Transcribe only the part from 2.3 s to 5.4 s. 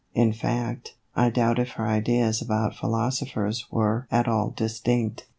about philoso phers were at all distinct.